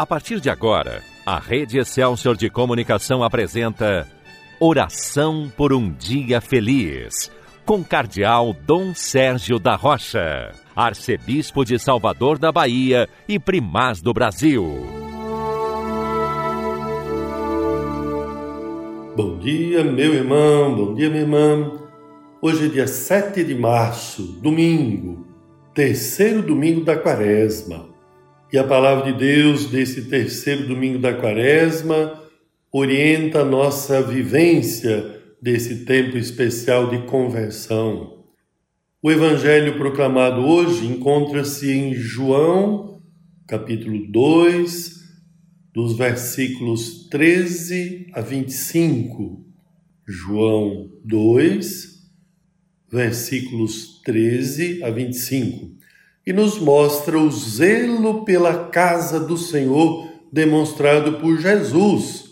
[0.00, 4.08] A partir de agora, a Rede Excelsior de Comunicação apresenta
[4.58, 7.30] Oração por um Dia Feliz,
[7.66, 14.64] com Cardeal Dom Sérgio da Rocha, Arcebispo de Salvador da Bahia e Primaz do Brasil.
[19.14, 21.72] Bom dia, meu irmão, bom dia, minha irmã.
[22.40, 25.26] Hoje é dia 7 de março, domingo,
[25.74, 27.89] terceiro domingo da quaresma.
[28.52, 32.20] E a palavra de Deus desse terceiro domingo da quaresma
[32.72, 38.24] orienta a nossa vivência desse tempo especial de conversão.
[39.00, 43.00] O evangelho proclamado hoje encontra-se em João,
[43.46, 44.98] capítulo 2,
[45.72, 49.46] dos versículos 13 a 25.
[50.04, 52.00] João 2,
[52.90, 55.79] versículos 13 a 25
[56.26, 62.30] e nos mostra o zelo pela casa do Senhor demonstrado por Jesus,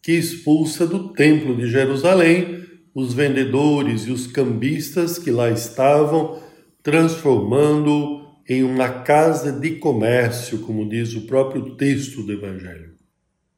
[0.00, 6.40] que expulsa do templo de Jerusalém os vendedores e os cambistas que lá estavam,
[6.82, 12.94] transformando em uma casa de comércio, como diz o próprio texto do Evangelho.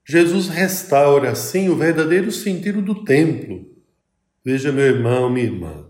[0.08, 3.68] Jesus restaura assim o verdadeiro sentido do templo.
[4.44, 5.88] Veja, meu irmão, minha irmã,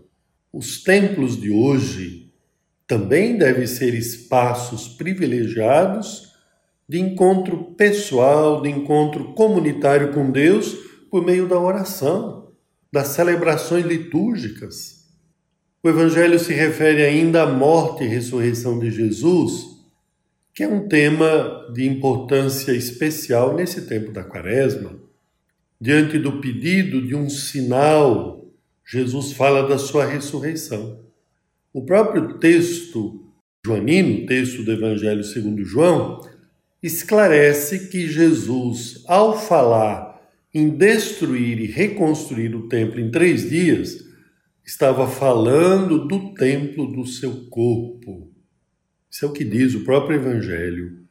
[0.51, 2.26] os templos de hoje
[2.87, 6.33] também devem ser espaços privilegiados
[6.87, 10.73] de encontro pessoal, de encontro comunitário com Deus
[11.11, 12.53] por meio da oração,
[12.91, 15.05] das celebrações litúrgicas.
[15.83, 19.65] O Evangelho se refere ainda à morte e ressurreição de Jesus,
[20.53, 24.97] que é um tema de importância especial nesse tempo da Quaresma.
[25.79, 28.45] Diante do pedido de um sinal,
[28.85, 31.06] Jesus fala da sua ressurreição.
[31.77, 33.23] O próprio texto
[33.63, 36.27] joanino, texto do Evangelho segundo João,
[36.81, 40.19] esclarece que Jesus, ao falar
[40.51, 44.03] em destruir e reconstruir o templo em três dias,
[44.65, 48.33] estava falando do templo do seu corpo.
[49.07, 51.03] Isso é o que diz o próprio Evangelho.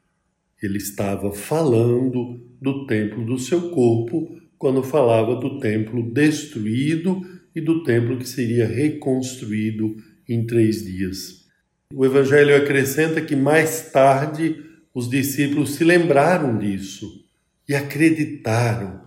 [0.60, 7.25] Ele estava falando do templo do seu corpo quando falava do templo destruído
[7.55, 9.94] e do templo que seria reconstruído
[10.28, 11.47] em três dias.
[11.94, 17.25] O Evangelho acrescenta que mais tarde os discípulos se lembraram disso
[17.69, 19.03] e acreditaram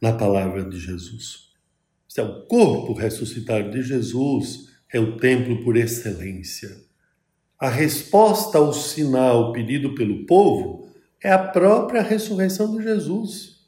[0.00, 1.44] na palavra de Jesus.
[2.16, 6.70] É o corpo ressuscitado de Jesus, é o templo por excelência.
[7.58, 10.88] A resposta ao sinal pedido pelo povo
[11.22, 13.60] é a própria ressurreição de Jesus,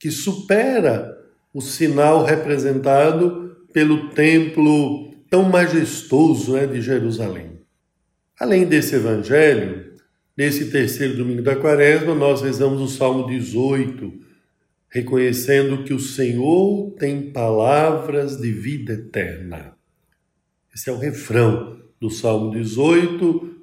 [0.00, 1.18] que supera
[1.52, 7.58] o sinal representado pelo templo tão majestoso né, de Jerusalém.
[8.38, 9.94] Além desse evangelho,
[10.36, 14.12] nesse terceiro domingo da quaresma, nós rezamos o Salmo 18,
[14.88, 19.74] reconhecendo que o Senhor tem palavras de vida eterna.
[20.74, 23.54] Esse é o refrão do Salmo 18,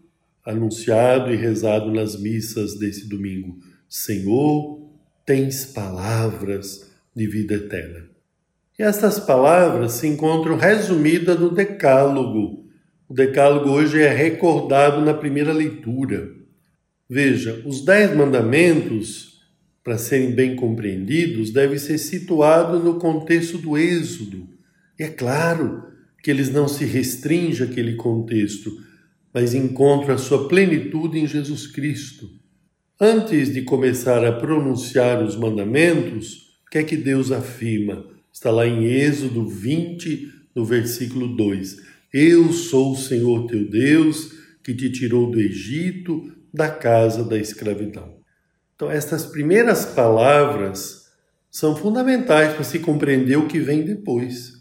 [0.45, 3.57] anunciado e rezado nas missas desse domingo.
[3.89, 4.81] Senhor,
[5.25, 8.10] tens palavras de vida eterna.
[8.81, 12.65] Estas palavras se encontram resumidas no Decálogo.
[13.07, 16.31] O Decálogo hoje é recordado na primeira leitura.
[17.07, 19.39] Veja, os Dez Mandamentos,
[19.83, 24.49] para serem bem compreendidos, devem ser situados no contexto do Êxodo.
[24.97, 25.83] E é claro
[26.23, 28.71] que eles não se restringem àquele contexto,
[29.31, 32.27] mas encontram a sua plenitude em Jesus Cristo.
[32.99, 38.19] Antes de começar a pronunciar os mandamentos, o que é que Deus afirma?
[38.33, 41.77] Está lá em Êxodo 20, no versículo 2.
[42.13, 44.31] Eu sou o Senhor teu Deus,
[44.63, 48.15] que te tirou do Egito, da casa da escravidão.
[48.73, 51.11] Então, estas primeiras palavras
[51.49, 54.53] são fundamentais para se compreender o que vem depois,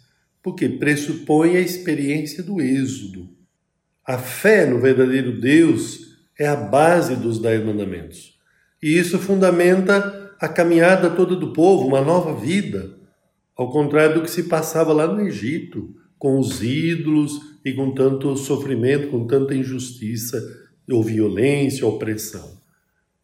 [0.42, 3.30] porque pressupõe a experiência do Êxodo.
[4.04, 8.36] A fé no verdadeiro Deus é a base dos Dez Mandamentos.
[8.82, 12.99] E isso fundamenta a caminhada toda do povo, uma nova vida
[13.60, 18.34] ao contrário do que se passava lá no Egito, com os ídolos e com tanto
[18.34, 20.42] sofrimento, com tanta injustiça
[20.90, 22.58] ou violência, ou opressão.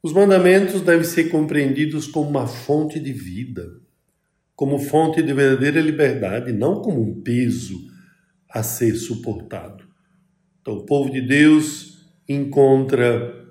[0.02, 3.80] Os mandamentos devem ser compreendidos como uma fonte de vida,
[4.54, 7.90] como fonte de verdadeira liberdade, não como um peso
[8.50, 9.84] a ser suportado.
[10.60, 13.42] Então, o povo de Deus encontra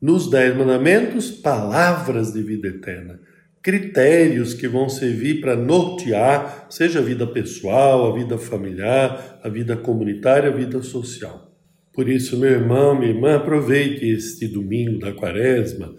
[0.00, 3.20] nos Dez Mandamentos palavras de vida eterna
[3.64, 9.74] critérios que vão servir para nortear, seja a vida pessoal, a vida familiar, a vida
[9.74, 11.50] comunitária, a vida social.
[11.90, 15.96] Por isso, meu irmão, minha irmã, aproveite este domingo da quaresma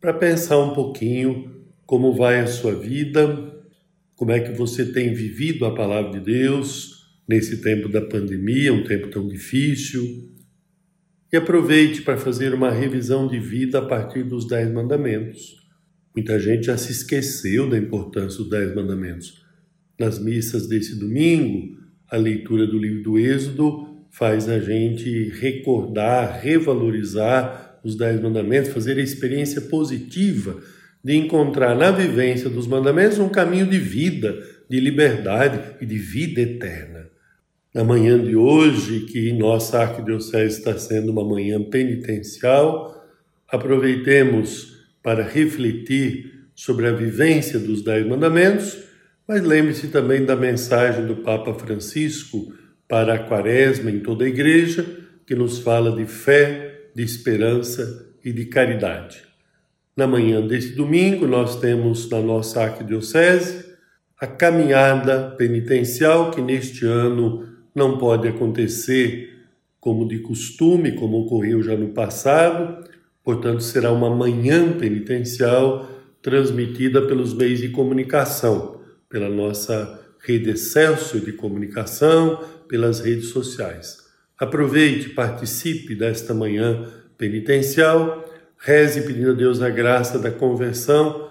[0.00, 1.52] para pensar um pouquinho
[1.84, 3.60] como vai a sua vida,
[4.16, 8.84] como é que você tem vivido a palavra de Deus nesse tempo da pandemia, um
[8.84, 10.02] tempo tão difícil.
[11.30, 15.61] E aproveite para fazer uma revisão de vida a partir dos Dez Mandamentos.
[16.14, 19.42] Muita gente já se esqueceu da importância dos Dez Mandamentos.
[19.98, 21.78] Nas missas desse domingo,
[22.10, 28.98] a leitura do livro do Êxodo faz a gente recordar, revalorizar os Dez Mandamentos, fazer
[28.98, 30.60] a experiência positiva
[31.02, 34.38] de encontrar na vivência dos mandamentos um caminho de vida,
[34.68, 37.08] de liberdade e de vida eterna.
[37.74, 43.02] Na manhã de hoje, que nossa arquidiocese está sendo uma manhã penitencial,
[43.48, 44.71] aproveitemos
[45.02, 48.78] para refletir sobre a vivência dos Dez Mandamentos,
[49.26, 52.52] mas lembre-se também da mensagem do Papa Francisco
[52.88, 54.84] para a Quaresma em toda a Igreja,
[55.26, 59.22] que nos fala de fé, de esperança e de caridade.
[59.96, 63.72] Na manhã deste domingo, nós temos na nossa arquidiocese
[64.20, 69.32] a caminhada penitencial, que neste ano não pode acontecer
[69.80, 72.84] como de costume, como ocorreu já no passado,
[73.24, 75.88] portanto, será uma manhã penitencial
[76.20, 83.98] transmitida pelos meios de comunicação, pela nossa rede Excelsior de comunicação, pelas redes sociais.
[84.38, 86.86] Aproveite, participe desta manhã
[87.18, 88.22] penitencial
[88.64, 91.28] Reze pedindo a Deus a graça da conversão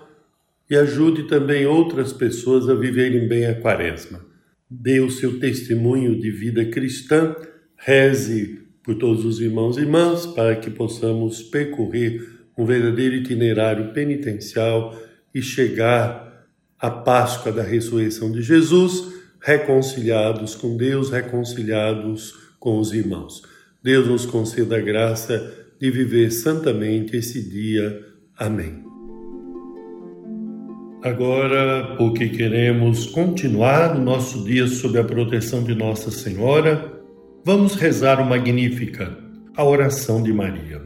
[0.69, 4.19] e ajude também outras pessoas a viverem bem a quaresma.
[4.69, 7.33] Dê o seu testemunho de vida cristã,
[7.77, 12.21] reze por todos os irmãos e irmãs para que possamos percorrer
[12.57, 14.95] um verdadeiro itinerário penitencial
[15.33, 16.45] e chegar
[16.79, 23.43] à Páscoa da ressurreição de Jesus, reconciliados com Deus, reconciliados com os irmãos.
[23.83, 28.05] Deus nos conceda a graça de viver santamente esse dia.
[28.37, 28.83] Amém.
[31.03, 37.00] Agora, porque queremos continuar o nosso dia sob a proteção de Nossa Senhora,
[37.43, 39.17] vamos rezar o Magnífica,
[39.55, 40.81] a oração de Maria.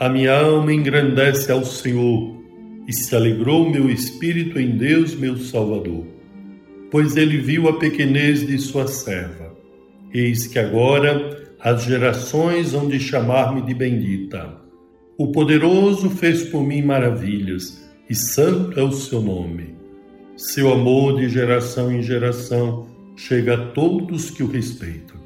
[0.00, 2.36] A minha alma engrandece ao Senhor
[2.88, 6.06] e se alegrou meu espírito em Deus, meu Salvador,
[6.90, 9.54] pois ele viu a pequenez de sua serva.
[10.12, 14.56] Eis que agora as gerações hão de chamar-me de bendita.
[15.18, 19.74] O poderoso fez por mim maravilhas, e santo é o seu nome.
[20.36, 22.86] Seu amor de geração em geração
[23.16, 25.25] chega a todos que o respeitam.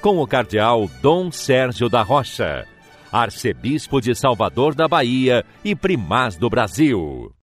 [0.00, 2.66] com o Cardeal Dom Sérgio da Rocha,
[3.12, 7.32] Arcebispo de Salvador da Bahia e Primaz do Brasil.